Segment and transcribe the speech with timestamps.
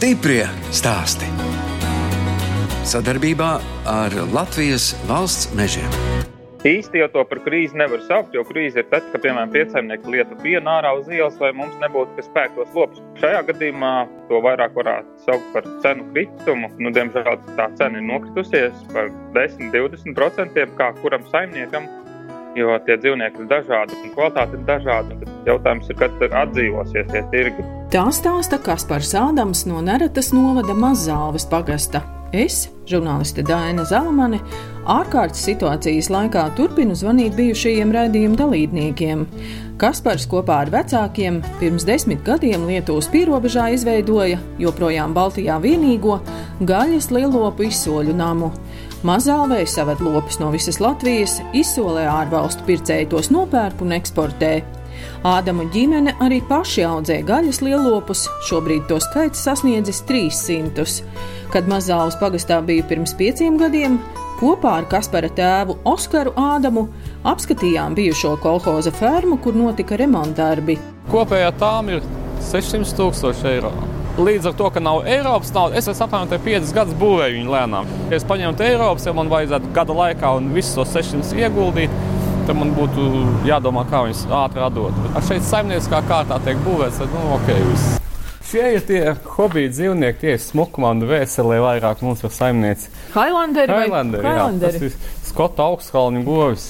[0.00, 1.26] Stiprie stāsti.
[2.88, 3.48] Sadarbībā
[3.84, 5.92] ar Latvijas valsts mežiem.
[6.64, 10.38] Īsti jau to par krīzi nevar saukt, jo krīze ir tad, kad, piemēram, piecēmnieki lieta
[10.40, 13.04] pienu ārā uz ielas, lai mums nebūtu kas spēktos lopus.
[13.20, 13.92] Šajā gadījumā
[14.30, 16.72] to vairāk varētu saukt par cenu kritumu.
[16.80, 21.92] Nu, diemžēl tā cena ir nokritusies par 10-20%, kā kuram saimniekam,
[22.58, 25.18] jo tie dzīvnieki ir dažādi un kvalitāte ir dažāda.
[25.46, 27.66] Jautājums ir, kad atdzīvosies tie tirgi.
[27.90, 32.02] Tā stāsta Kaspars Ādams no Neretas novada Mazzāles pagasta.
[32.30, 34.38] Es, žurnāliste Dāna Zalamane,
[34.86, 39.24] ārkārtas situācijas laikā turpinu zvanīt bijušajiem raidījuma dalībniekiem.
[39.80, 46.20] Kaspars kopā ar vecākiem pirms desmit gadiem Lietuvas pierobežā izveidoja joprojām Baltijā vienīgo
[46.68, 48.52] gaļas lielopu izsoļu namu.
[49.00, 54.50] Mazālvēja saved lopus no visas Latvijas, izsolē ārvalstu pircēji tos nopērk un eksportē.
[55.24, 60.84] Ādama ģimene arī paši audzē gaļas lielopus, šobrīd to skaits sasniedzis 300.
[61.54, 63.96] Kad Mazāles pagastā biju pirms pieciem gadiem,
[64.42, 66.90] kopā ar Kaspara tēvu Oskaru Ādamu
[67.24, 70.76] apskatījām bijušo kolhoza fermu, kur notika remontdarbi.
[71.08, 72.04] Kopējā tām ir
[72.52, 73.72] 600 tūkstoši eiro.
[74.18, 77.90] Līdz ar to, ka nav Eiropas naudas, es apmēram 5 gadus būvēju viņu lēnām.
[78.10, 81.94] Ja es paņemtu Eiropas, ja man vajadzētu gada laikā un visus tos 600 ieguldīt,
[82.48, 83.06] tad man būtu
[83.46, 84.98] jādomā, kā viņus ātri atdot.
[85.14, 87.52] Ar šeit saimnieciskā kārtā tiek būvēts, tad nu, ok.
[87.70, 87.96] Viss.
[88.50, 89.00] Šie ir tie
[89.36, 92.90] hobiju dzīvnieki, tie ir smukuma un vēselē vairāk mums par saimnieci.
[93.14, 94.80] Highlanderi vai Highlanderi, jā, Highlanderi?
[94.80, 96.64] tas ir Skota augstkalņu govis.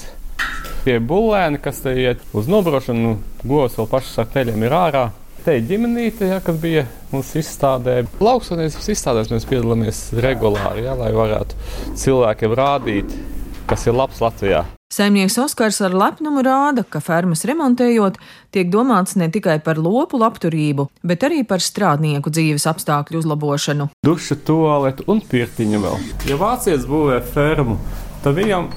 [0.85, 5.03] Tie bulēni, kas te iet uz nobrošanu, govs vēl pašas ar teļiem ir ārā.
[5.41, 8.03] Te ir ģimenīte, ja, kas bija mums izstādē.
[8.21, 11.57] Lauksaimniecības izstādēs mēs piedalāmies regulāri, ja, lai varētu
[11.97, 13.15] cilvēkiem rādīt,
[13.65, 14.61] kas ir labs Latvijā.
[14.91, 18.19] Saimnieks Oskars ar lepnumu rāda, ka fermas remontējot,
[18.53, 23.89] tiek domāts ne tikai par lopu labturību, bet arī par strādnieku dzīves apstākļu uzlabošanu.
[24.05, 26.09] Duša, toalete un pirtiņa vēl.
[26.29, 27.79] Ja vācietis būvē fermu,
[28.23, 28.69] tad viņam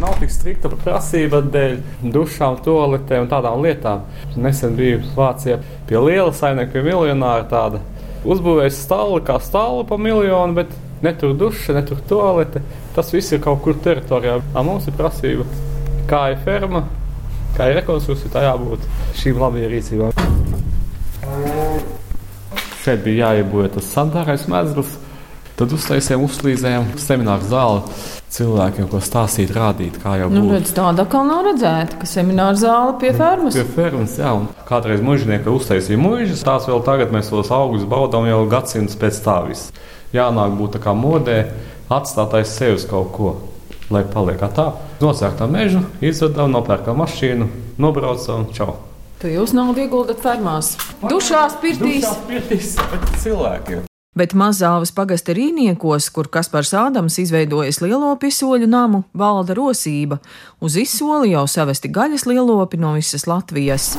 [0.00, 1.76] nav tik strikta prasība dēļ
[2.14, 4.04] dušām, toaletēm un tādām lietām.
[4.36, 7.80] Nesen biju Vācijā pie liela saimnieka, pie miljonāra tāda.
[8.24, 10.72] Uzbūvējis stāli kā stāli pa miljonu, bet
[11.04, 12.62] ne tur duša, ne tur toalete.
[12.96, 14.38] Tas viss ir kaut kur teritorijā.
[14.54, 15.46] A mums ir prasība,
[16.10, 16.84] kā ir ferma,
[17.56, 18.88] kā ir rekonstrukcija, tā jābūt
[19.20, 20.12] šīm labajām rīcībām.
[22.84, 24.98] Šeit bija jāiebūvē tas sandārais mezgls.
[25.54, 27.82] Tad uztaisījām, uzlīdzējām semināru zāli
[28.34, 30.54] cilvēkiem, ko stāstīt, rādīt, kā jau Nu, būtu.
[30.56, 33.54] redz, tāda kā nav redzēta, ka semināra zāle pie fermas.
[33.54, 38.26] Pie fermas, jā, un kādreiz mužnieki uztaisīja mužas, tās vēl tagad mēs tos augus baudām
[38.26, 39.70] jau gadsimtus pēc tā viss.
[40.14, 41.38] Jānāk būt tā kā modē,
[41.86, 43.32] atstāt aiz sevis kaut ko,
[43.94, 44.72] lai paliek tā.
[44.98, 47.46] Nocērtām mežu, izvedām, nopērkām mašīnu,
[47.78, 48.74] nobraucām, čau.
[49.22, 50.74] Tu jūs naudu ieguldat fermās,
[51.06, 52.02] dušās, pirtīs.
[52.02, 52.78] Dušās pirtīs
[53.22, 53.86] cilvēkiem.
[54.14, 60.20] Bet mazāvis pagasta rīniekos, kur Kaspars Ādams izveidojis lielopu izsoļu namu, valda rosība.
[60.62, 63.96] Uz izsoli jau savesti gaļas lielopi no visas Latvijas.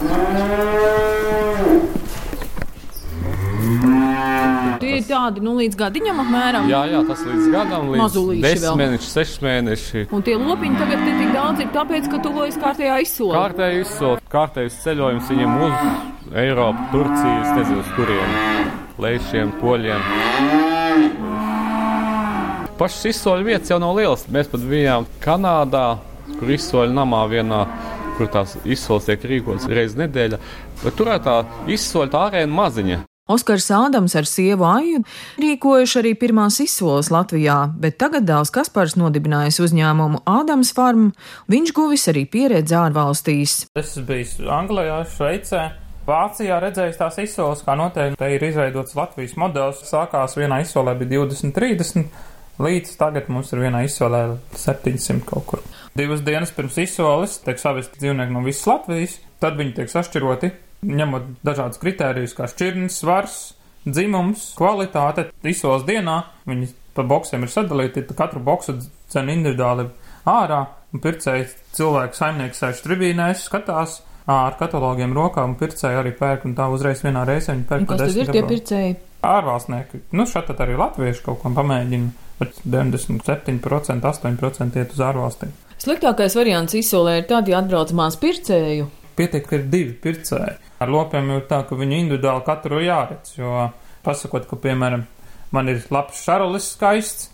[4.80, 6.72] Tie ir tādi, nu, līdz gadiņam apmēram.
[6.72, 8.80] Jā, jā, tas līdz gadam, līdz Mazulīši 10 vēl.
[8.86, 10.06] mēneši, 6 mēneši.
[10.16, 13.36] Un tie lopiņi tagad ir tik daudz, ir tāpēc, ka tuvojas kārtējā izsola.
[13.42, 20.02] Kārtēji izsot, kārtējs ceļojums viņam uz Eiropu, Turciju, es nezinu, uz kuriem lēšiem, poļiem.
[22.76, 24.26] Pašas izsoļu vietas jau nav lielas.
[24.32, 25.88] Mēs pat bijām Kanādā,
[26.36, 27.64] kur izsoļu namā vienā,
[28.18, 30.40] kur tās izsoles tiek rīkotas reizes nedēļā.
[30.84, 31.42] Bet tur ir tā
[31.72, 33.04] izsoļu tā arēna maziņa.
[33.26, 35.00] Oskars Ādams ar sievu Aju
[35.42, 41.08] rīkojuši arī pirmās izsoles Latvijā, bet tagad dēls Kaspars nodibinājis uzņēmumu Ādams Farm.
[41.50, 43.64] Viņš guvis arī pieredzi ārvalstīs.
[43.74, 45.85] Es biju Anglijā, Šveicē.
[46.06, 49.82] Vācijā redzējis tās izsoles, kā noteikti te ir izveidots Latvijas modelis.
[49.90, 52.20] Sākās vienā izsolē bija 20, 30,
[52.62, 54.22] līdz tagad mums ir vienā izsolē
[54.54, 55.66] 700 kaut kur.
[55.98, 60.54] Divas dienas pirms izsoles tiek savesti dzīvnieki no visas Latvijas, tad viņi tiek sašķiroti,
[60.86, 63.42] ņemot dažādus kritērijus, kā šķirnes, svars,
[63.90, 65.32] dzimums, kvalitāte.
[65.42, 68.78] Izsoles dienā viņi pa boksiem ir sadalīti, katru boksu
[69.10, 69.90] cena individuāli
[70.30, 71.50] ārā, un pircēji
[71.80, 77.04] cilvēki saimnieki sēž tribīnēs, skatās ar katalogiem rokām, un pircēji arī pērk, un tā uzreiz
[77.06, 77.88] vienā reizē viņi pērk.
[77.90, 78.96] Kas tad 10 ir tie pircēji?
[79.26, 85.54] Ārvalstnieki, nu šeit tad arī latvieši kaut ko pamēģina, bet 97%, 8% iet uz ārvalstīm.
[85.82, 88.88] Sliktākais variants izsolē ir tad, ja atbrauc mās pircēju.
[89.16, 90.58] Pietiek, ka ir divi pircēji.
[90.84, 93.70] Ar lopiem jau ir tā, ka viņi individuāli katru jāredz, jo
[94.06, 95.06] pasakot, ka, piemēram,
[95.56, 97.30] man ir labs šarolis skaists,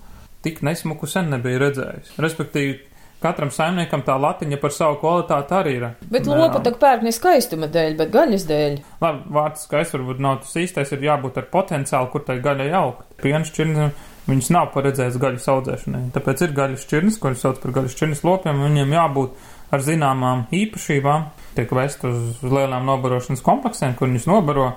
[0.45, 2.15] tik nesmuku sen nebija redzējis.
[2.21, 2.77] Respektīvi,
[3.21, 5.83] Katram saimniekam tā latiņa par savu kvalitāti arī ir.
[6.09, 8.77] Bet lopu tā pērk ne skaistuma dēļ, bet gaļas dēļ.
[9.03, 13.05] Labi, vārds skaists varbūt nav tas īstais, ir jābūt ar potenciālu, kur tai gaļai augt.
[13.21, 16.01] Piens šķirnes, viņas nav paredzētas gaļas audzēšanai.
[16.15, 20.47] Tāpēc ir gaļas šķirnes, ko sauc par gaļas šķirnes lopiem, un viņiem jābūt ar zināmām
[20.57, 21.29] īpašībām.
[21.59, 24.71] Tiek vest uz lielām nobarošanas kompleksiem, kur viņus nobaro.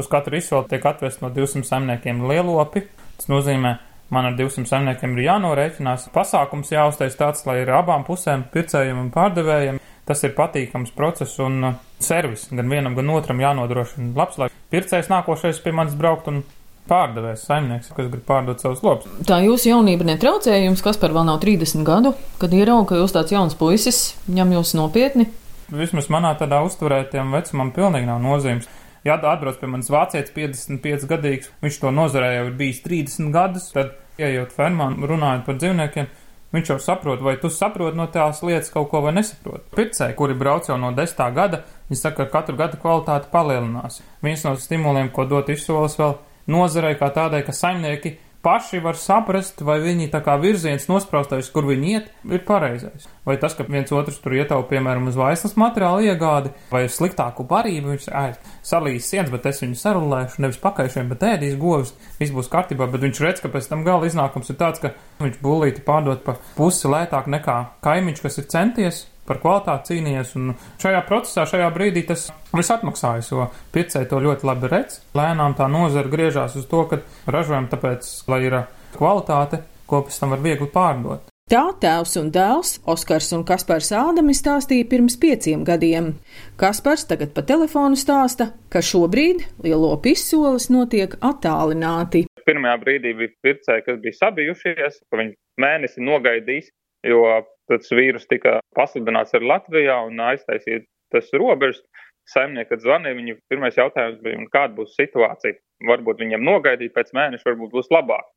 [0.00, 2.86] Uz katru izsoli tiek atvest no 200 saimniekiem lielopi.
[3.20, 3.76] Tas nozīmē,
[4.10, 6.08] Man ar 200 saimniekiem ir jānorēķinās.
[6.14, 9.78] Pasākums jāuztais tāds, lai ir abām pusēm, pircējiem un pārdevējiem.
[10.08, 12.48] Tas ir patīkams process un uh, servis.
[12.50, 16.42] Gan vienam, gan otram jānodrošina labs, lai pircējs nākošais pie manis braukt un
[16.90, 19.12] pārdevējs, saimnieks, kas grib pārdot savus lopus.
[19.28, 23.14] Tā jūsu jaunība netraucēja jums, kas par vēl nav 30 gadu, kad ierauga, ka jūs
[23.14, 25.28] tāds jauns puisis, ņem jūs nopietni?
[25.70, 28.66] Vismaz manā tādā uztverē tiem vecumam pilnīgi nav nozīmes.
[29.04, 33.70] Ja atbrauc pie manis vācietis 55 gadīgs, viņš to nozarē jau ir bijis 30 gadus,
[33.72, 36.08] tad, ejot fermā, runājot par dzīvniekiem,
[36.52, 39.70] viņš jau saprot, vai tu saproti no tās lietas kaut ko vai nesaproti.
[39.76, 41.22] Pircēji, kuri brauc jau no 10.
[41.36, 44.02] gada, viņi saka, ka katru gadu kvalitāte palielinās.
[44.24, 46.18] Viens no stimuliem, ko dot izsoles vēl
[46.50, 51.66] nozarei kā tādai, ka saimnieki paši var saprast, vai viņi tā kā virziens nospraustais, kur
[51.68, 53.08] viņi iet, ir pareizais.
[53.28, 57.44] Vai tas, ka viens otrs tur ietaupa, piemēram, uz vaisnas materiālu iegādi, vai uz sliktāku
[57.50, 58.32] barību, viņš ai,
[58.66, 63.04] salīs sienas, bet es viņu sarulēšu, nevis pakaišiem, bet ēdīs govis, viss būs kārtībā, bet
[63.04, 66.88] viņš redz, ka pēc tam gala iznākums ir tāds, ka viņš bulīti pārdot pa pusi
[66.88, 72.28] lētāk nekā kaimiņš, kas ir centies, par kvalitāti cīnījies, un šajā procesā, šajā brīdī tas
[72.50, 75.00] viss atmaksājas, jo pircēji to ļoti labi redz.
[75.14, 78.62] Lēnām tā nozara griežās uz to, ka ražojam tāpēc, lai ir
[78.96, 81.30] kvalitāte, ko pēc tam var viegli pārdot.
[81.50, 86.12] Tā tēvs un dēls Oskars un Kaspars Ādami stāstīja pirms pieciem gadiem.
[86.60, 92.28] Kaspars tagad pa telefonu stāsta, ka šobrīd lielo izsoles notiek attālināti.
[92.46, 96.70] Pirmajā brīdī bija pircēji, kas bija sabijušies, ka viņi mēnesi nogaidīs,
[97.10, 97.24] jo
[97.70, 100.84] tas vīrus tika pasludināts arī Latvijā un aiztaisīja
[101.14, 101.82] tas robežas.
[102.30, 105.56] Saimnieki, kad zvanīja, viņa pirmais jautājums bija, kāda būs situācija.
[105.88, 108.28] Varbūt viņiem nogaidīt pēc mēneša, varbūt būs labāk.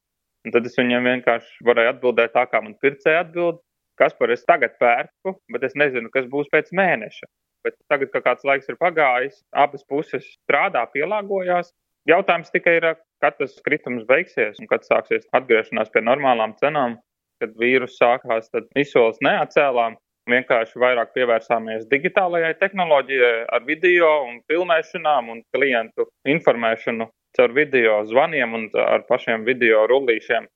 [0.48, 3.60] Un tad es viņiem vienkārši varēju atbildēt tā, kā man pircēja atbild,
[4.00, 7.30] kas par es tagad pērku, bet es nezinu, kas būs pēc mēneša.
[7.64, 11.72] Bet tagad, kad kāds laiks ir pagājis, abas puses strādā, pielāgojās.
[12.10, 12.90] Jautājums tikai ir,
[13.24, 16.98] kad tas kritums beigsies un kad sāksies atgriešanās pie normālām cenām
[17.44, 20.00] kad vīrus sākās, tad izsoles neatcēlām.
[20.32, 28.56] Vienkārši vairāk pievērsāmies digitālajai tehnoloģijai ar video un filmēšanām un klientu informēšanu caur video zvaniem
[28.56, 30.48] un ar pašiem video rullīšiem.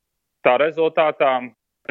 [0.48, 1.34] Tā rezultātā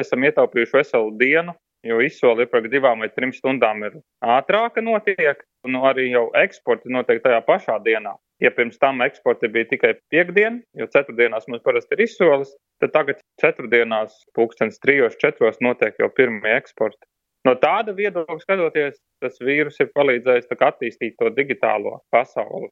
[0.01, 1.53] esam ietaupījuši veselu dienu,
[1.85, 7.21] jo izsole iepriekš divām vai trim stundām ir ātrāka notiek, un arī jau eksporti notiek
[7.21, 8.15] tajā pašā dienā.
[8.43, 12.51] Ja pirms tam eksporti bija tikai piekdien, jo ceturtdienās mums parasti ir izsoles,
[12.83, 17.01] tad tagad ceturtdienās pulkstens trijos, četros notiek jau pirmie eksporti.
[17.47, 22.69] No tāda viedokļa skatoties, tas vīrus ir palīdzējis attīstīt to digitālo pasauli.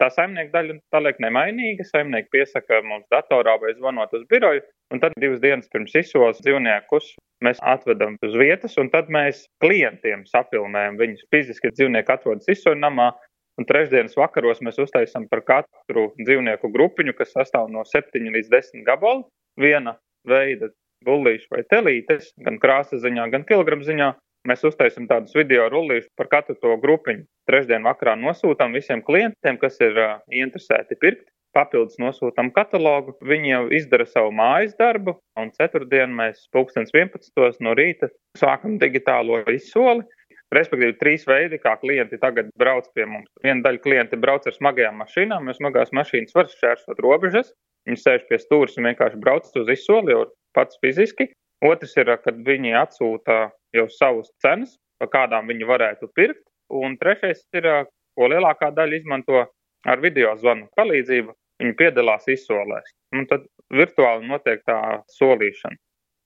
[0.00, 1.84] Tā saimnieka daļa paliek nemainīga.
[1.84, 4.62] Saimnieki piesaka mums datorā vai zvanot uz biroju,
[4.94, 7.12] un tad divas dienas pirms izsoles dzīvniekus
[7.44, 11.72] mēs atvedam uz vietas, un tad mēs klientiem sapilnējam viņus fiziski.
[11.76, 13.10] Dzīvnieki atrodas izsoļnamā,
[13.60, 18.86] Un trešdienas vakaros mēs uztaisām par katru dzīvnieku grupiņu, kas sastāv no 7 līdz 10
[18.86, 19.26] gabalu,
[19.60, 20.70] viena veida
[21.04, 24.14] bullīšu vai telītes, gan krāsas ziņā, gan kilogramu ziņā.
[24.48, 27.26] Mēs uztaisām tādus video rullīšus par katru to grupiņu.
[27.50, 31.28] Trešdien vakarā nosūtām visiem klientiem, kas ir uh, interesēti pirkt.
[31.52, 33.12] Papildus nosūtām katalogu.
[33.26, 37.60] Viņi jau izdara savu mājas darbu, un ceturtdien mēs pulkstens 11.
[37.66, 40.06] no rīta sākam digitālo izsoli
[40.54, 43.30] Respektīvi, trīs veidi, kā klienti tagad brauc pie mums.
[43.44, 47.52] Viena daļa klienti brauc ar smagajām mašīnām, jo smagās mašīnas var šķērsot robežas.
[47.86, 50.24] Viņi sēž pie stūres un vienkārši brauc uz izsoli jau
[50.58, 51.28] pats fiziski.
[51.64, 53.38] Otrs ir, kad viņi atsūta
[53.76, 56.42] jau savus cenas, pa kādām viņi varētu pirkt.
[56.70, 57.68] Un trešais ir,
[58.18, 59.44] ko lielākā daļa izmanto
[59.86, 61.36] ar video zvanu palīdzību.
[61.60, 62.90] Viņi piedalās izsolēs.
[63.14, 64.80] Un tad virtuāli notiek tā
[65.18, 65.78] solīšana.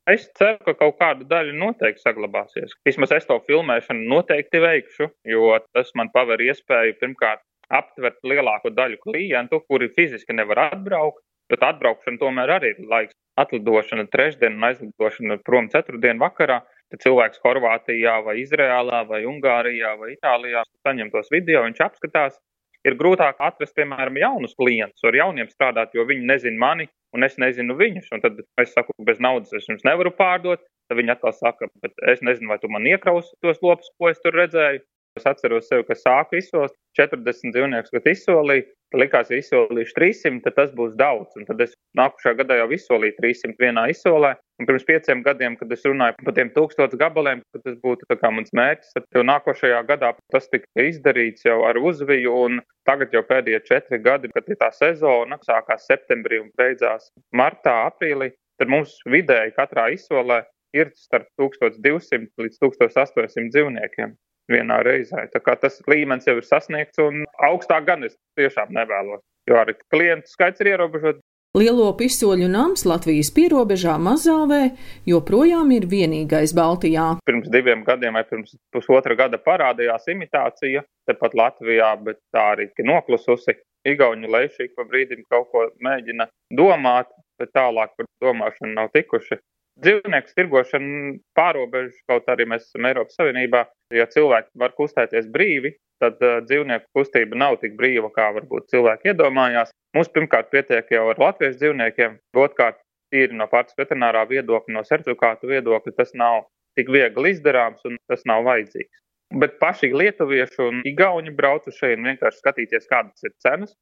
[0.04, 2.74] Es ceru, ka kaut kāda daļa noteikti saglabāsies.
[2.84, 7.40] Vismaz es to filmēšanu noteikti veikšu, jo tas man paver iespēju pirmkārt
[7.72, 13.16] aptvert lielāku daļu klientu, kuri fiziski nevar atbraukt, bet atbraukšana tomēr arī ir laiks.
[13.40, 16.60] Atlidošana trešdien un aizlidošana prom ceturtdien vakarā,
[16.92, 22.36] tad cilvēks Horvātijā vai Izrēlā vai Ungārijā vai Itālijā saņem tos video, viņš apskatās.
[22.84, 27.36] Ir grūtāk atrast, piemēram, jaunus klientus, ar jauniem strādāt, jo viņi nezina mani, un es
[27.40, 28.10] nezinu viņus.
[28.14, 30.62] Un tad es saku, bez naudas es jums nevaru pārdot.
[30.90, 34.20] Tad viņi atkal saka, bet es nezinu, vai tu man iekraus tos lopus, ko es
[34.24, 34.82] tur redzēju.
[35.14, 38.66] Es atceros sevi, ka sāku izsolt 40 dzīvniekus, kad izsolīju.
[38.98, 41.34] Likās, ja izsolīšu 300, tad tas būs daudz.
[41.38, 44.34] Un tad es nākušā gadā jau izsolīju 300 vienā izsolē.
[44.62, 48.06] Un pirms pieciem gadiem, kad es runāju par tiem tūkstošu gabaliem, kad tas būtu
[48.36, 52.34] mans mērķis, tad nākošajā gadā tas tika izdarīts jau ar uzviju.
[52.46, 58.30] Un tagad jau pēdējie četri gadi, kad tā sezona, sākās septembrī un beidzās martā, aprīlī,
[58.60, 60.44] tad mums vidēji katrā izsolē
[60.74, 64.14] ir starp 1200 līdz 1800 dzīvniekiem
[64.50, 65.26] vienā reizē.
[65.32, 69.76] Tā kā tas līmenis jau ir sasniegts un augstāk gan es tiešām nevēlos, jo arī
[69.90, 71.22] klientu skaits ir ierobežots.
[71.54, 74.72] Lielo pistoļu nams Latvijas pierobežā Mazāvē
[75.06, 77.04] joprojām ir vienīgais Baltijā.
[77.30, 83.54] Pirms diviem gadiem vai pirms pusotra gada parādījās imitācija tepat Latvijā, bet tā arī noklususi.
[83.86, 84.32] Igauņu
[84.66, 89.38] ik pa brīdim kaut ko mēģina domāt, bet tālāk par domāšanu nav tikuši.
[89.82, 93.64] Dzīvnieku tirgošana pārobežu, kaut arī mēs esam Eiropas Savienībā,
[93.94, 99.10] ja cilvēki var kustēties brīvi, tad uh, dzīvnieku kustība nav tik brīva, kā varbūt cilvēki
[99.10, 99.72] iedomājās.
[99.96, 102.78] Mums pirmkārt pietiek jau ar latviešu dzīvniekiem, otrkārt
[103.14, 106.44] tīri no pārtiks veterinārā viedokļa, no certifikātu viedokļa tas nav
[106.78, 109.02] tik viegli izdarāms un tas nav vajadzīgs.
[109.42, 113.74] Bet paši lietuvieši un igauni brauc uz šeit vienkārši skatīties, kādas ir cenas,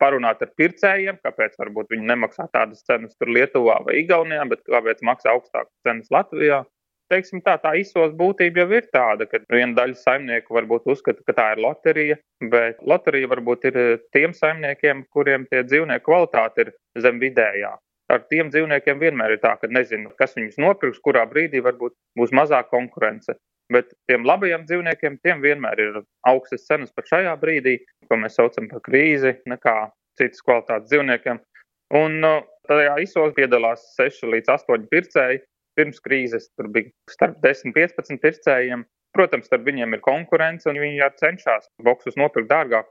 [0.00, 5.04] parunāt ar pircējiem, kāpēc varbūt viņi nemaksā tādas cenas tur Lietuvā vai Igaunijā, bet kāpēc
[5.06, 6.64] maksā augstākas cenas Latvijā
[7.10, 11.36] teiksim tā, tā izsos būtība jau ir tāda, ka viena daļa saimnieku varbūt uzskata, ka
[11.36, 12.18] tā ir loterija,
[12.52, 17.74] bet loterija varbūt ir eh, tiem saimniekiem, kuriem tie dzīvnieku kvalitāte ir zem vidējā.
[18.10, 22.34] Ar tiem dzīvniekiem vienmēr ir tā, ka nezinu, kas viņus nopirks, kurā brīdī varbūt būs
[22.34, 23.36] mazāk konkurence.
[23.70, 27.76] Bet tiem labajiem dzīvniekiem, tiem vienmēr ir augstas cenas par šajā brīdī,
[28.10, 29.74] ko mēs saucam par krīzi, nekā
[30.18, 31.38] citas kvalitātes dzīvniekiem.
[32.00, 35.42] Un uh, tajā izsos piedalās 6 līdz 8 pircēji,
[35.78, 38.84] pirms krīzes tur bija starp 10-15 pircējiem.
[39.14, 42.90] Protams, starp viņiem ir konkurence, un viņi arī cenšas boksus nopirkt dārgāk.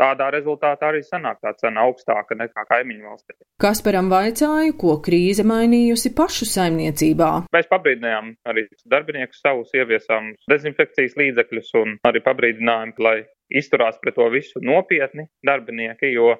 [0.00, 3.36] Tādā rezultātā arī sanāk tā cena augstāka nekā kaimiņu valstī.
[3.60, 7.30] Kasparam vaicāja, ko krīze mainījusi pašu saimniecībā.
[7.52, 13.18] Mēs pabrīdinājām arī darbiniekus savus, ieviesām dezinfekcijas līdzekļus un arī pabrīdinājām, lai
[13.50, 16.36] izturās pret to visu nopietni darbinieki, jo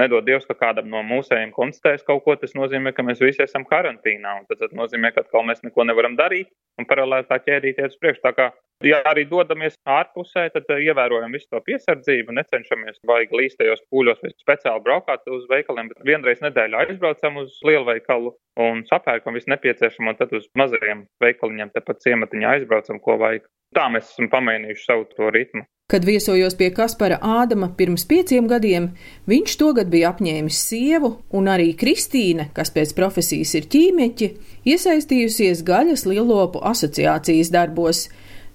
[0.00, 3.66] nedod Dievs, ka kādam no mūsējiem konstatēs kaut ko, tas nozīmē, ka mēs visi esam
[3.68, 8.20] karantīnā, tas nozīmē, ka atkal mēs neko nevaram darīt, un paralēli tā ķēdīties priekš.
[8.24, 8.48] Tā kā,
[8.86, 14.32] ja arī dodamies ārpusē, tad eh, ievērojam visu to piesardzību, necenšamies baigi līstajos pūļos vai
[14.34, 18.34] speciāli braukāt uz veikaliem, bet vienreiz nedēļā aizbraucam uz lielveikalu
[18.64, 23.46] un sapērkam visu nepieciešamo, tad uz mazajiem veikaliņiem tepat ciematiņā aizbraucam, ko vajag.
[23.74, 25.64] Tā mēs esam pamainījuši savu to ritmu.
[25.90, 28.86] Kad viesojos pie Kaspara Ādama pirms pieciem gadiem,
[29.28, 34.30] viņš togad bija apņēmis sievu, un arī Kristīne, kas pēc profesijas ir ķīmeķi,
[34.72, 38.06] iesaistījusies gaļas lielopu asociācijas darbos.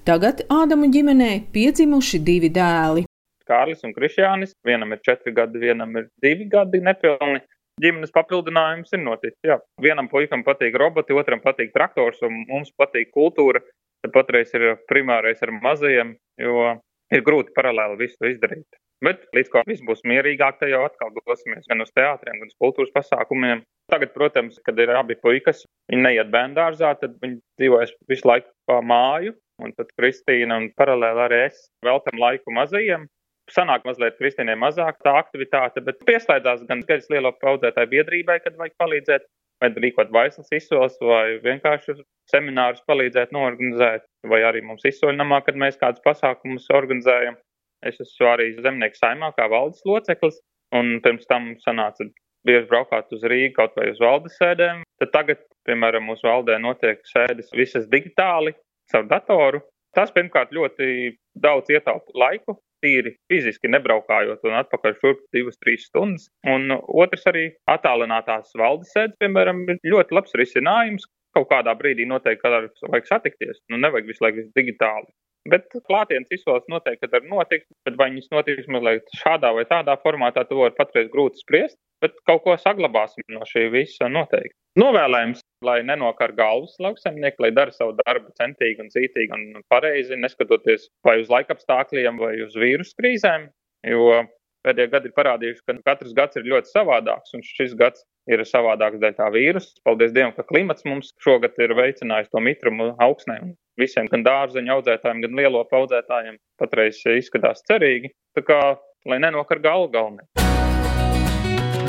[0.09, 3.05] Tagad Ādama ģimenē piedzimuši divi dēli.
[3.49, 7.43] Kārlis un Krišjānis, vienam ir četri gadi, vienam ir divi gadi nepilni.
[7.79, 9.37] Ģimenes papildinājums ir noticis.
[9.45, 9.59] Jā.
[9.81, 13.61] Vienam puikam patīk roboti, otram patīk traktors, un mums patīk kultūra.
[14.03, 16.69] Tad patreiz ir primārais ar mazajiem, jo
[17.11, 18.79] ir grūti paralēli visu izdarīt.
[19.03, 22.57] Bet līdz ko viss būs mierīgāk, tad jau atkal dosimies gan uz teātriem, gan uz
[22.59, 23.61] kultūras pasākumiem.
[23.91, 28.81] Tagad, protams, kad ir abi puikas, viņi neiet bērngārzā, tad viņi dzīvojas visu laiku pa
[28.83, 33.07] māju, un tad Kristīna un paralēli arī es veltam laiku mazajiem.
[33.49, 38.75] Sanāk mazliet Kristīnai mazāk tā aktivitāte, bet pieslēdzās gan skaidrs lielo paudzētāju biedrībai, kad vajag
[38.83, 39.25] palīdzēt,
[39.61, 41.97] vai rīkot vaislas izsoles, vai vienkārši
[42.31, 47.37] seminārus palīdzēt norganizēt, vai arī mums izsoļnamā, kad mēs kādus pasākumus organizējam.
[47.85, 50.39] Es esmu arī zemnieku saimā kā valdes loceklis,
[50.75, 52.07] un pirms tam sanāca
[52.47, 54.83] bieži braukāt uz Rīgu kaut vai uz valdes sēdēm.
[54.99, 58.55] Tad tagad, piemēram, mūsu valdē notiek sēdes visas digitāli,
[58.91, 59.63] caur datoru.
[59.95, 66.29] Tas pirmkārt ļoti daudz ietaupa laiku, tīri fiziski nebraukājot un atpakaļ šurp divas, trīs stundas.
[66.47, 71.07] Un otrs arī attālinātās valdes sēdes, piemēram, ir ļoti labs risinājums,
[71.37, 72.51] kaut kādā brīdī noteikti
[72.89, 73.61] vajag satikties.
[73.69, 75.11] Nu, nevajag visu laiku digitāli.
[75.49, 80.43] Bet klātienes izsoles noteikti var notikt, bet vai viņas notiks mazliet šādā vai tādā formātā,
[80.45, 84.57] to var patreiz grūti spriest, bet kaut ko saglabāsim no šī visa noteikti.
[84.79, 90.87] Novēlējums, lai nenokar galvas lauksaimnieki, lai dara savu darbu centīgi un cītīgi un pareizi, neskatoties
[91.05, 93.49] vai uz laikapstākļiem vai uz vīrusu krīzēm,
[93.91, 94.23] jo
[94.65, 98.99] pēdējie gadi ir parādījuši, ka katrs gads ir ļoti savādāks, un šis gads ir savādāks
[99.01, 99.79] dēļ tā vīrusa.
[99.87, 103.39] Paldies Dievam, ka klimats mums šogad ir veicinājis to mitrumu augsnē.
[103.79, 108.11] Visiem, gan dārzeņu audzētājiem, gan lielo audzētājiem, patreiz izskatās cerīgi.
[108.35, 108.61] Tā kā,
[109.07, 110.27] lai nenokar galvu galvenai.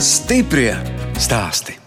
[0.01, 0.73] Stiprie
[1.19, 1.80] stāsti!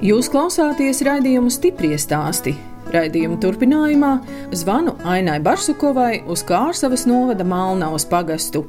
[0.00, 2.54] Jūs klausāties raidījumu stipri stāstī
[2.90, 4.08] Raidījuma turpinājumā
[4.56, 8.64] zvanu Ainai Barsukovai uz Kārsavas novada Malnavas pagastu.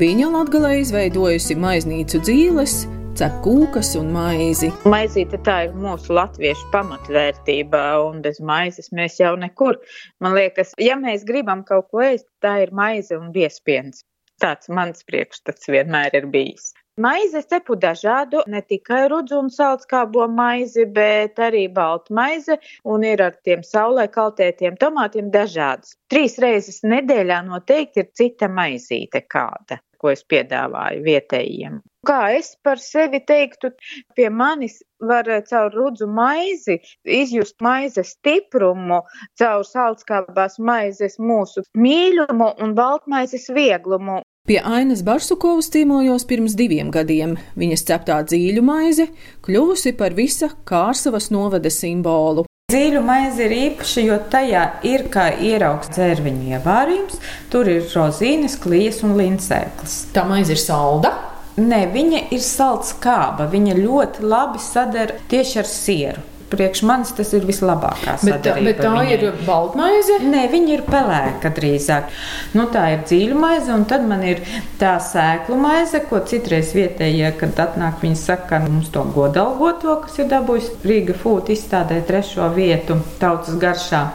[0.00, 2.74] Viņa latgalē izveidojusi maiznīcu dzīves,
[3.20, 4.72] cep kūkas un maizi.
[4.90, 9.78] Maizīte tā ir mūsu latviešu pamatvērtība, un bez maizes mēs jau nekur.
[10.18, 14.02] Man liekas, ja mēs gribam kaut ko ēst, tā ir maize un biespiens.
[14.42, 16.72] Tāds mans priekšstats vienmēr ir bijis.
[17.00, 22.58] Maizi cepu dažādu, ne tikai rudzu un salskābo maizi, bet arī baltu maizi
[22.94, 25.94] un ir ar tiem saulē kaltētiem tomātiem dažādas.
[26.12, 31.80] Trīs reizes nedēļā noteikti ir cita maizīte kāda, ko es piedāvāju vietējiem.
[32.08, 33.70] Kā es par sevi teiktu,
[34.16, 34.78] pie manis
[35.10, 39.02] var caur rudzu maizi izjust maizes stiprumu,
[39.40, 44.20] caur salskābās maizes mūsu mīļumu un baltmaizes vieglumu.
[44.48, 47.34] Pie Ainas Barsukovas cīmojos pirms diviem gadiem.
[47.60, 49.04] Viņas ceptā dzīļu maize
[49.44, 52.46] kļuvusi par visa Kārsavas novada simbolu.
[52.72, 57.20] Dzīļu maize ir īpaša, jo tajā ir kā ieraugs dzērviņu ievārījums.
[57.52, 60.00] Tur ir rozīnes, klijas un lincēklis.
[60.16, 61.12] Tā maize ir salda.
[61.60, 63.50] Nē, viņa ir salds kāba.
[63.52, 68.54] Viņa ļoti labi sadara tieši ar sieru priekš manis tas ir vislabākā sadarbība.
[68.56, 69.16] Bet, bet tā viņai.
[69.16, 70.18] ir baltmaize?
[70.26, 72.14] Nē, viņa ir pelēka drīzāk.
[72.58, 74.42] Nu, tā ir dzīļu maize, un tad man ir
[74.80, 80.30] tā sēklu maize, ko citreiz vietējie, kad atnāk, viņi saka, mums to godalgoto, kas ir
[80.32, 84.06] dabūjis Rīga Food izstādē trešo vietu tautas garšā.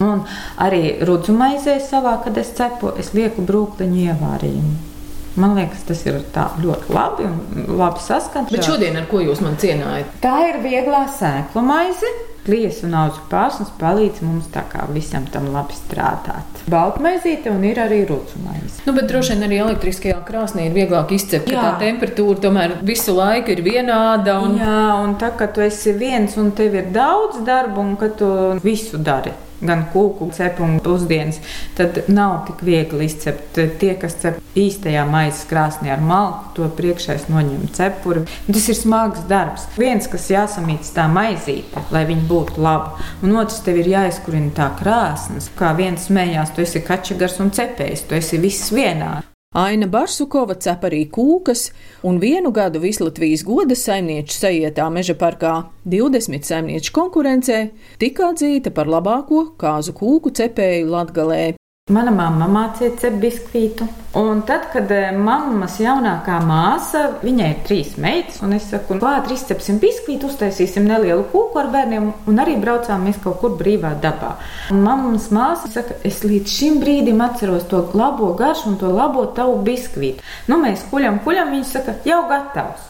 [0.00, 0.22] Un
[0.56, 4.89] arī rudzu maizē savā, kad es cepu, es lieku brūkliņu ievārījumu.
[5.38, 6.18] Man liekas, tas ir
[6.62, 8.50] ļoti labi un labi saskaņot.
[8.50, 10.18] Bet šodien ar ko jūs man cienājat?
[10.24, 12.10] Tā ir vieglā sēklu maize.
[12.40, 16.62] Klijas un auzu pārsnes palīdz mums tā kā visam tam labi strādāt.
[16.72, 18.80] Baltmaizīte un ir arī rūcumaize.
[18.86, 23.12] Nu, bet droši vien arī elektriskajā krāsnī ir vieglāk izcept, ka tā temperatūra tomēr visu
[23.14, 24.38] laiku ir vienāda.
[24.40, 24.56] Un...
[24.56, 28.32] Jā, un tā, ka tu esi viens un tev ir daudz darbu un ka tu
[28.64, 31.40] visu dari gan kūku cepumu pusdienas,
[31.78, 33.58] tad nav tik viegli izcept.
[33.80, 38.26] Tie, kas cep īstajā maizes krāsnī ar malku, to priekšais noņem cepuri.
[38.50, 39.66] Tas ir smags darbs.
[39.78, 44.70] Viens, kas jāsamīts tā maizīte, lai viņa būtu laba, un otrs tev ir jāizkurina tā
[44.80, 45.50] krāsnes.
[45.58, 49.20] Kā viens smējās, tu esi kačagars un cepējs, tu esi viss vienā.
[49.50, 51.72] Aina Barsukova cep arī kūkas,
[52.06, 55.54] un vienu gadu Vislatvijas goda saimnieču sajietā meža parkā
[55.90, 57.58] 20 saimnieču konkurencē
[57.98, 61.59] tika atzīta par labāko kāzu kūku cepēju Latgalē.
[61.90, 63.86] Mana mamma mācīja cept biskvītu.
[64.20, 69.26] Un tad, kad eh, mammas jaunākā māsa, viņai ir trīs meitas, un es saku, klāt,
[69.34, 74.36] izcepsim biskvītu, uztaisīsim nelielu kūku ar bērniem, un arī braucām mēs kaut kur brīvā dabā.
[74.74, 79.26] Un mammas māsa saka, es līdz šim brīdim atceros to labo garšu un to labo
[79.34, 80.22] tavu biskvītu.
[80.50, 82.86] Nu, mēs kuļam, kuļam, viņa saka, jau gatavs.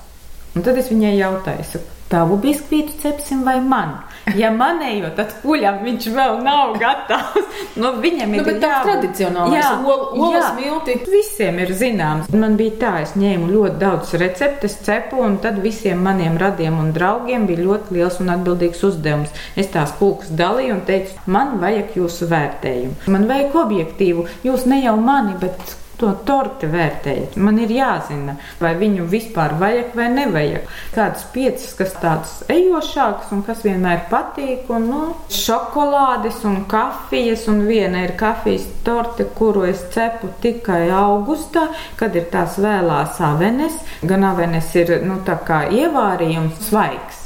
[0.56, 3.99] Un tad es viņai jautāju, saku, tavu biskvītu cepsim vai manu?
[4.37, 7.46] Ja manējo, tad kuļam viņš vēl nav gatavs.
[7.81, 10.96] Nu, viņam ir nu, tā tradicionālais olas milti.
[11.11, 12.29] Visiem ir zināms.
[12.35, 16.92] Man bija tā, es ņēmu ļoti daudz receptes, cepu, un tad visiem maniem radiem un
[16.96, 19.35] draugiem bija ļoti liels un atbildīgs uzdevums.
[19.59, 23.11] Es tās kūkas dalīju un teicu, man vajag jūsu vērtējumu.
[23.11, 27.36] Man vajag objektīvu, jūs ne jau mani, bet to torti vērtējat.
[27.40, 30.68] Man ir jāzina, vai viņu vispār vajag vai nevajag.
[30.94, 35.02] Kādas piecas, kas tādas ejošākas un kas vienmēr patīk, un nu,
[35.34, 41.68] šokolādes un kafijas, un viena ir kafijas torte, kuru es cepu tikai augustā,
[42.00, 43.80] kad ir tās vēlās avenes.
[44.02, 47.19] Gan avenes ir nu, tā kā ievārījums svaigs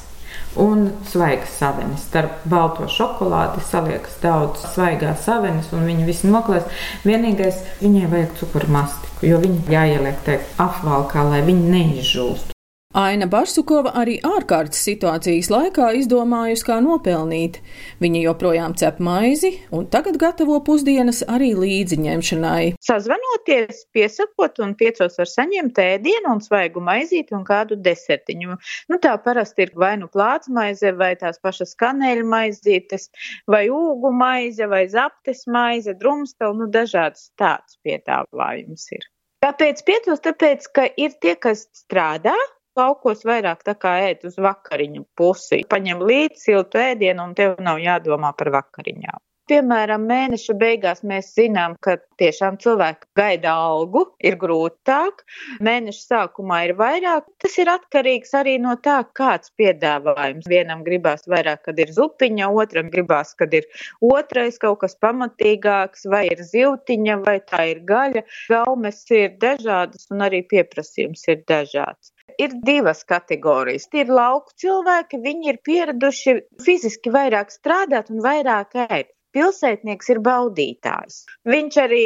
[0.61, 2.07] un svaigas savenes.
[2.09, 6.67] Starp balto šokolādi saliekas daudz svaigās savenes, un viņi visi noklās.
[7.05, 12.54] Vienīgais, viņai vajag cukurmastiku, jo viņi jāieliek te apvalkā, lai viņi neizžūst.
[12.95, 17.57] Aina Barsukova arī ārkārtas situācijas laikā izdomājusi, kā nopelnīt.
[17.99, 22.69] Viņa joprojām cep maizi un tagad gatavo pusdienas arī līdzi ņemšanai.
[22.87, 28.61] Sazvanoties, piesakot un piecos var saņemt ēdienu un svaigu maizīti un kādu desertiņu.
[28.95, 33.11] Nu, tā parasti ir vai nu plāts maize, vai tās pašas kanēļa maizītes,
[33.51, 39.11] vai ūgu maize, vai zaptes maize, drumsteli, nu dažāds tāds piedāvājums ir.
[39.43, 40.23] Kāpēc piecos?
[40.23, 42.39] Tāpēc, ka ir tie, kas strādā,
[42.79, 45.63] laukos vairāk tā kā ēd uz vakariņu pusi.
[45.71, 49.23] Paņem līdzi siltu ēdienu un tev nav jādomā par vakariņām.
[49.51, 55.21] Piemēram, mēneša beigās mēs zinām, ka tiešām cilvēki gaida algu, ir grūtāk,
[55.67, 57.27] mēneša sākumā ir vairāk.
[57.45, 60.49] Tas ir atkarīgs arī no tā, kāds piedāvājums.
[60.49, 63.69] Vienam gribās vairāk, kad ir zupiņa, otram gribās, kad ir
[64.09, 68.25] otrais kaut kas pamatīgāks, vai ir zivtiņa, vai tā ir gaļa.
[68.49, 73.89] Gaumes ir dažādas un arī pieprasījums ir dažāds ir divas kategorijas.
[73.91, 79.13] Tie ir lauku cilvēki, viņi ir pieraduši fiziski vairāk strādāt un vairāk ēst.
[79.35, 81.25] pilsētnieks ir baudītājs.
[81.51, 82.05] Viņš arī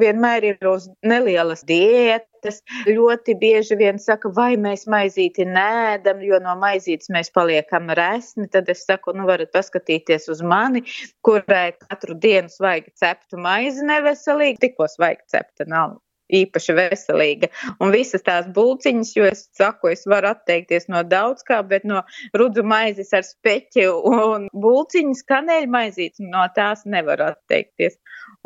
[0.00, 2.62] vienmēr ir uz nelielas diētas.
[2.88, 8.48] Ļoti bieži vien saka, vai mēs maizīti nēdam, jo no maizītes mēs paliekam resni.
[8.48, 10.86] Tad es saku, nu varat paskatīties uz mani,
[11.20, 16.00] kurai katru dienu svaigi ceptu maizi neveselīgi, tikko svaigi cepta nav
[16.40, 17.50] īpaši veselīga.
[17.82, 22.02] Un visas tās bulciņas, jo es saku, es varu atteikties no daudz kā, bet no
[22.36, 27.98] rudzu maizes ar speķi un bulciņas kanēļu maizītes no tās nevaru atteikties.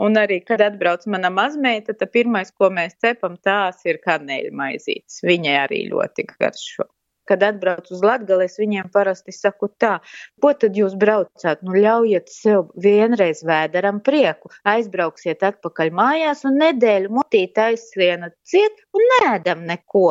[0.03, 5.23] Un arī, kad atbrauc mana mazmeita, tad pirmais, ko mēs cepam, tās ir kanēļu maizītes.
[5.27, 6.89] Viņai arī ļoti garšo
[7.29, 9.97] kad atbrauc uz Latgali, es viņiem parasti saku tā,
[10.43, 11.63] ko tad jūs braucāt?
[11.67, 19.11] Nu, ļaujiet sev vienreiz vēderam prieku, aizbrauksiet atpakaļ mājās un nedēļu mutīt aizsvienat ciet un
[19.17, 20.09] nēdam neko.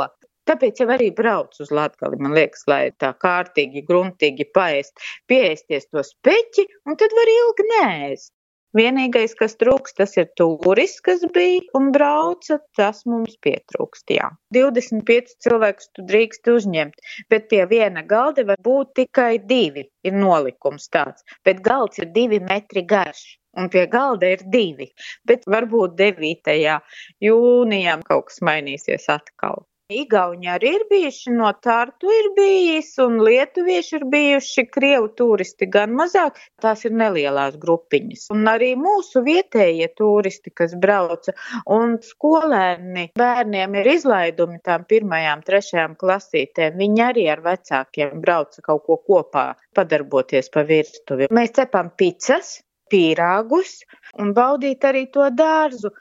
[0.50, 5.00] Tāpēc jau arī brauc uz Latgali, man liekas, lai tā kārtīgi, gruntīgi paēst,
[5.32, 8.34] pieēsties to speķi, un tad var ilgi nēst.
[8.78, 14.32] Vienīgais, kas trūks, tas ir turists, kas bija un brauca, tas mums pietrūkst, jā.
[14.58, 20.90] 25 cilvēkus tu drīkst uzņemt, bet pie viena galda var būt tikai divi, ir nolikums
[20.90, 23.24] tāds, bet galds ir divi metri garš.
[23.62, 24.88] Un pie galda ir divi,
[25.30, 26.80] bet varbūt 9.
[27.22, 29.68] jūnijā kaut kas mainīsies atkal.
[29.92, 35.92] Igauņi arī ir bijuši, no Tartu ir bijis, un lietuvieši ir bijuši, krievu turisti gan
[36.00, 38.30] mazāk, tās ir nelielās grupiņas.
[38.32, 41.36] Un arī mūsu vietējie turisti, kas brauca,
[41.78, 48.86] un skolēni bērniem ir izlaidumi tām pirmajām, trešajām klasītēm, viņi arī ar vecākiem brauca kaut
[48.88, 51.28] ko kopā padarboties pa virtuvi.
[51.28, 53.80] Mēs cepam picas, pīrāgus
[54.22, 55.92] un baudīt arī to dārzu,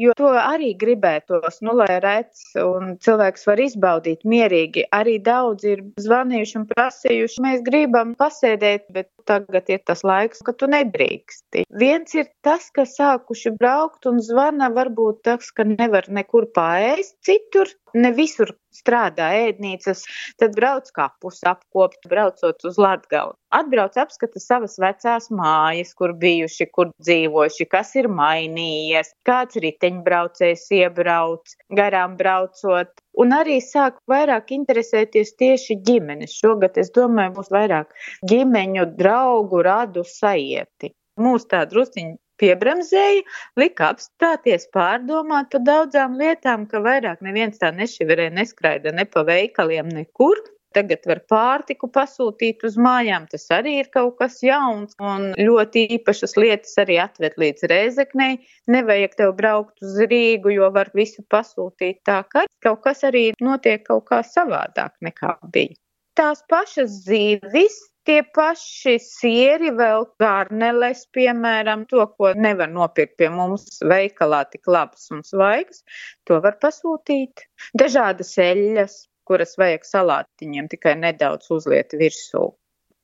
[0.00, 4.86] jo to arī gribētos, nu, lai redz un cilvēks var izbaudīt mierīgi.
[4.92, 10.54] Arī daudz ir zvanījuši un prasījuši, mēs gribam pasēdēt, bet tagad ir tas laiks, ka
[10.58, 11.66] tu nedrīksti.
[11.82, 17.70] Viens ir tas, ka sākuši braukt un zvana varbūt tas, ka nevar nekur paēst citur,
[17.94, 20.04] ne visur strādā ēdnīcas,
[20.40, 23.36] tad brauc kapus apkopt, braucot uz Latgalu.
[23.52, 31.52] Atbrauc apskata savas vecās mājas, kur bijuši, kur dzīvojuši, kas ir mainījies, kāds riteņbraucējs iebrauc,
[31.76, 32.94] garām braucot.
[33.20, 36.38] Un arī sāk vairāk interesēties tieši ģimenes.
[36.40, 37.92] Šogad, es domāju, būs vairāk
[38.32, 40.94] ģimeņu, draugu, radu sajieti.
[41.20, 43.22] Mūs tā drusciņi piebremzēja,
[43.60, 49.92] lika apstāties, pārdomāt par daudzām lietām, ka vairāk neviens tā nešiverē, neskraida ne pa veikaliem,
[49.92, 50.40] nekur.
[50.74, 56.36] Tagad var pārtiku pasūtīt uz mājām, tas arī ir kaut kas jauns, un ļoti īpašas
[56.40, 58.40] lietas arī atved līdz Rēzeknei.
[58.72, 63.84] Nevajag tev braukt uz Rīgu, jo var visu pasūtīt tā, ka kaut kas arī notiek
[63.86, 65.78] kaut kā savādāk nekā bija.
[66.18, 73.78] Tās pašas zīves, Tie paši sieri, vēl garneles, piemēram, to, ko nevar nopirkt pie mums
[73.92, 75.84] veikalā tik labs un svaigs,
[76.26, 77.44] to var pasūtīt.
[77.78, 78.96] Dažādas eļļas,
[79.28, 82.50] kuras vajag salātiņiem, tikai nedaudz uzliet virsū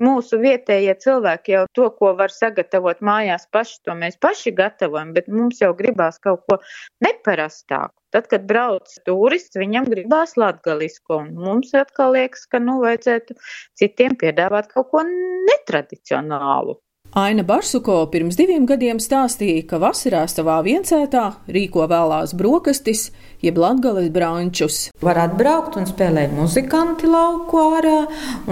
[0.02, 5.30] mūsu vietējie cilvēki jau to, ko var sagatavot mājās paši, to mēs paši gatavojam, bet
[5.32, 6.58] mums jau gribās kaut ko
[7.04, 7.94] neparastāku.
[8.14, 13.36] Tad, kad brauc turists, viņam gribās latgalisko, un mums atkal liekas, ka, nu, vajadzētu
[13.76, 16.78] citiem piedāvāt kaut ko netradicionālu.
[17.16, 23.06] Aina Barsuko pirms diviem gadiem stāstīja, ka vasarā savā viencētā rīko vēlās brokastis,
[23.40, 24.80] jeb latgales brančus.
[25.00, 28.02] Var atbraukt un spēlēt muzikanti lauku ārā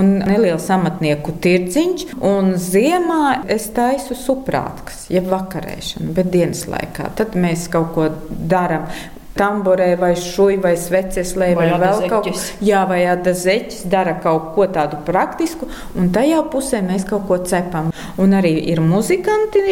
[0.00, 7.12] un neliels amatnieku tirdziņš, un ziemā es taisu suprātkas, jeb vakarēšanu, bet dienas laikā.
[7.20, 8.08] Tad mēs kaut ko
[8.48, 8.88] darām
[9.38, 12.44] tamborē vai šuj vai sveceslē vai, vai vēl kaut ko.
[12.64, 15.68] Jā, vai adazeķis dara kaut ko tādu praktisku,
[15.98, 17.92] un tajā pusē mēs kaut ko cepam.
[18.22, 19.62] Un arī ir muzikanti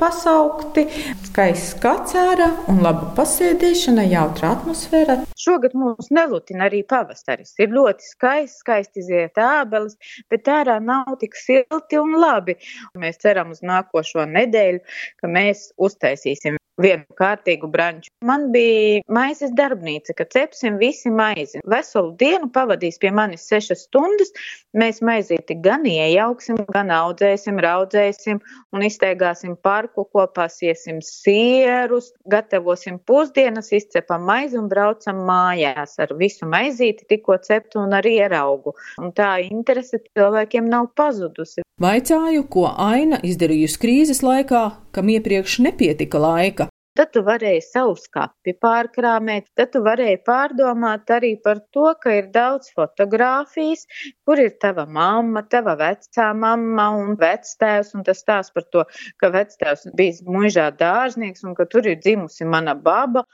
[0.00, 0.86] pasaukti,
[1.30, 5.18] skaists skats ārā un laba pasēdēšana, jautra atmosfēra.
[5.40, 7.54] Šogad mums nelutina arī pavasaris.
[7.60, 9.96] Ir ļoti skaisti, skaisti iziet ābeles,
[10.32, 12.58] bet ārā nav tik silti un labi.
[13.00, 14.84] Mēs ceram uz nākošo nedēļu,
[15.20, 18.10] ka mēs uztaisīsim vienu kārtīgu branču.
[18.26, 21.62] Man bija maizes darbnīca, ka cepsim visi maizi.
[21.70, 24.34] Veselu dienu pavadīs pie manis sešas stundas.
[24.74, 28.40] Mēs maizīti gan iejauksim, gan audzēsim, raudzēsim
[28.74, 36.50] un izteigāsim parku kopā, siesim sierus, gatavosim pusdienas, izcepam maizi un braucam mājās ar visu
[36.50, 38.74] maizīti, tikko ceptu un ar ieraugu.
[38.98, 41.62] Un tā interese cilvēkiem nav pazudusi.
[41.82, 46.73] Vaicāju, ko Aina izdarījusi krīzes laikā, kam iepriekš nepietika laika.
[46.98, 52.28] Tad tu varēji savu skati pārkrāmēt, tad tu varēji pārdomāt arī par to, ka ir
[52.36, 53.82] daudz fotografijas,
[54.22, 58.84] kur ir tava mamma, tava vecā mamma un vectēvs, un tas stāsts par to,
[59.18, 63.24] ka vectēvs bijis mužā dārznieks un ka tur ir dzimusi mana baba.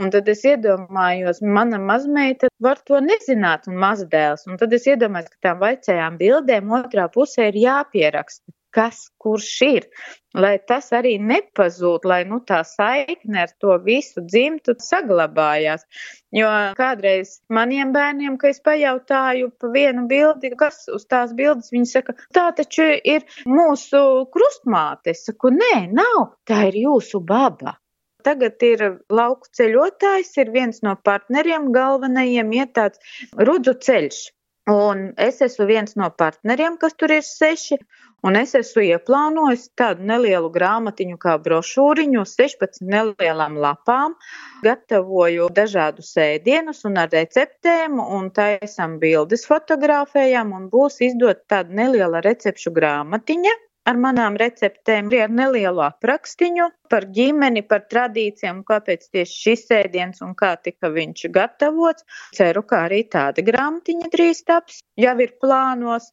[0.00, 4.48] Un tad es iedomājos, mana mazmeita var to nezināt un mazdēls.
[4.48, 9.86] Un tad es iedomājos, ka tām vecajām bildēm otrā pusē ir jāpieraksta kas kurš ir,
[10.34, 15.84] lai tas arī nepazūd, lai nu, tā saikne ar to visu dzimtu saglabājās.
[16.32, 21.92] Jo kādreiz maniem bērniem, kad es pajautāju pa vienu bildi, kas uz tās bildes, viņi
[21.92, 25.12] saka, tā taču ir mūsu krustmāte.
[25.12, 27.76] Es saku, nē, nav, tā ir jūsu baba.
[28.22, 33.02] Tagad ir lauku ceļotājs, ir viens no partneriem galvenajiem, iet tāds
[33.34, 34.22] rudzu ceļš.
[34.70, 37.78] Un es esmu viens no partneriem, kas tur ir seši,
[38.22, 44.14] un es esmu ieplānojis tādu nelielu grāmatiņu kā brošūriņu uz 16 nelielām lapām,
[44.62, 52.22] gatavoju dažādus ēdienus un ar receptēm, un taisam bildes fotografējam, un būs izdot tāda neliela
[52.22, 59.62] recepšu grāmatiņa ar manām receptēm, ar nelielu aprakstiņu par ģimeni, par tradīcijām, kāpēc tieši šis
[59.78, 62.04] ēdiens un kā tika viņš gatavots.
[62.36, 66.10] Ceru, ka arī tāda grāmatiņa drīz taps, jau ir plānos.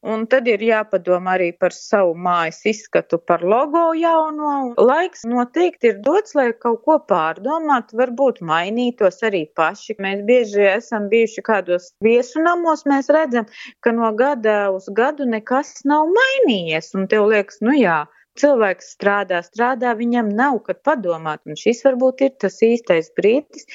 [0.00, 4.72] Un tad ir jāpadomā arī par savu mājas izskatu, par logo jauno.
[4.80, 9.98] Laiks noteikti ir dots, lai kaut ko pārdomātu, varbūt mainītos arī paši.
[10.00, 13.50] Mēs bieži esam bijuši kādos viesunamos, mēs redzam,
[13.84, 16.94] ka no gada uz gadu nekas nav mainījies.
[16.96, 18.02] Un tev liekas, nu jā,
[18.40, 23.66] cilvēks strādā, strādā, viņam nav kad padomāt, un šis varbūt ir tas īstais brīdis,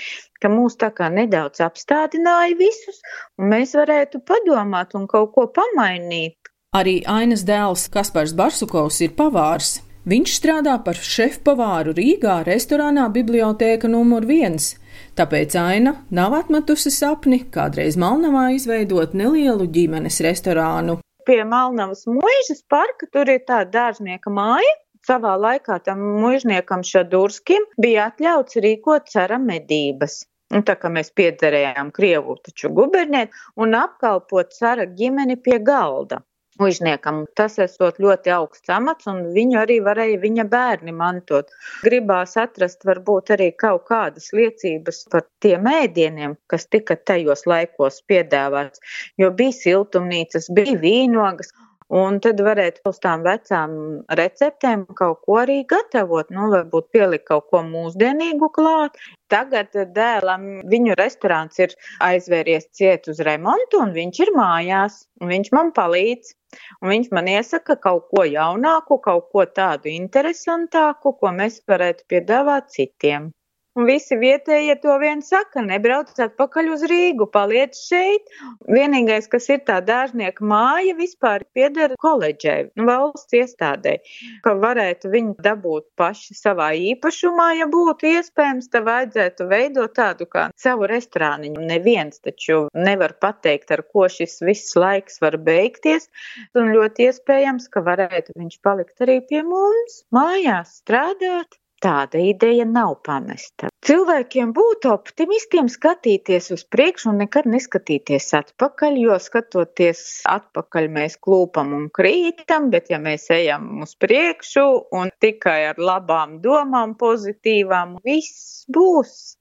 [0.41, 3.01] ka mūs tā kā nedaudz apstādināja visus,
[3.37, 6.37] un mēs varētu padomāt un kaut ko pamainīt.
[6.77, 9.77] Arī Ainas dēls Kaspars Barsukovs ir pavārs.
[10.07, 14.75] Viņš strādā par šefpavāru Rīgā restorānā Bibliotēka numur viens.
[15.19, 23.09] Tāpēc Aina nav atmetusi sapni kādreiz Malnavā izveidot nelielu ģimenes restorānu pie Malnavas muižas parka,
[23.13, 24.75] tur ir tāda dārznieka māja.
[25.07, 30.23] Savā laikā tam mužniekam Šadurskim bija atļauts rīkot cara medības.
[30.55, 36.23] Un tā kā mēs piedzerējām Krievu taču gubernēt un apkalpot cara ģimeni pie galda
[36.59, 37.23] mužniekam.
[37.37, 41.53] Tas esot ļoti augsts amats, un viņu arī varēja viņa bērni mantot.
[41.85, 48.83] Gribās atrast varbūt arī kaut kādas liecības par tiem ēdieniem, kas tika tajos laikos piedāvāts,
[49.21, 51.53] jo bija siltumnīcas, bija vīnogas.
[51.95, 53.75] Un tad varētu uz tām vecām
[54.19, 58.99] receptēm kaut ko arī gatavot, nu, varbūt pielikt kaut ko mūsdienīgu klāt.
[59.31, 65.53] Tagad dēlam viņu restorāns ir aizvēries ciet uz remontu, un viņš ir mājās, un viņš
[65.55, 66.35] man palīdz.
[66.81, 72.71] Un viņš man iesaka kaut ko jaunāku, kaut ko tādu interesantāku, ko mēs varētu piedāvāt
[72.75, 73.31] citiem.
[73.77, 78.31] Un visi vietējie to vien saka, nebrauc atpakaļ uz Rīgu, paliec šeit.
[78.65, 83.99] Vienīgais, kas ir tā dārznieka māja, vispār pieder koledžai, nu, valsts iestādē,
[84.41, 90.47] ka varētu viņu dabūt paši savā īpašumā, ja būtu iespējams, tad vajadzētu veidot tādu kā
[90.57, 91.67] savu restorāniņu.
[91.69, 96.09] Neviens taču nevar pateikt, ar ko šis viss laiks var beigties,
[96.57, 101.61] un ļoti iespējams, ka varētu viņš palikt arī pie mums, mājās strādāt.
[101.83, 103.67] Tāda ideja nav pamesta.
[103.85, 111.75] Cilvēkiem būt optimistiem, skatīties uz priekšu un nekad neskatīties atpakaļ, jo skatoties atpakaļ mēs klūpam
[111.77, 114.65] un krītam, bet ja mēs ejam uz priekšu
[114.97, 119.37] un tikai ar labām domām, pozitīvām, viss būs.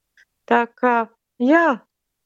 [0.47, 0.95] Tā kā,
[1.41, 1.65] jā,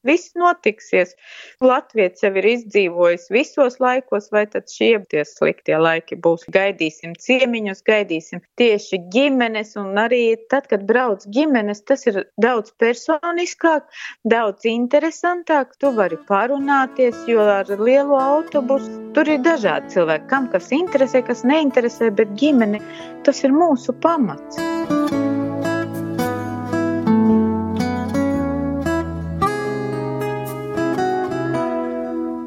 [0.08, 1.14] Viss notiksies.
[1.62, 6.48] Latvijas jau ir izdzīvojis visos laikos, vai tad šie tie sliktie laiki būs.
[6.56, 13.86] Gaidīsim ciemiņus, gaidīsim tieši ģimenes, un arī tad, kad brauc ģimenes, tas ir daudz personiskāk,
[14.26, 15.78] daudz interesantāk.
[15.82, 21.46] Tu vari parunāties, jo ar lielo autobusu tur ir dažādi cilvēki, kam kas interesē, kas
[21.46, 22.82] neinteresē, bet ģimene
[23.28, 25.01] tas ir mūsu pamats.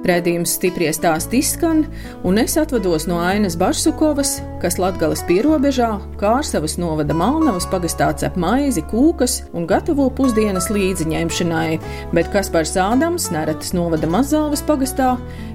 [0.05, 1.87] Redzījums stipri stāst izskan,
[2.29, 8.85] un es atvados no Ainas Barsukovas, kas Latgales pierobežā Kārsavas novada Malnavas pagastā cep maizi,
[8.90, 11.81] kūkas un gatavo pusdienas līdziņemšanai,
[12.12, 15.14] bet Kaspars Ādams, Neretas novada Mazāvas pagastā,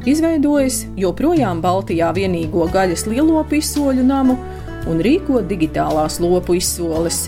[0.10, 4.40] izveidojis joprojām Baltijā vienīgo gaļas lielopu izsoļu namu
[4.90, 7.28] un rīko digitālās lopu izsoles.